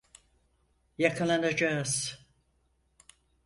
Yakalanacağız. 0.97 2.21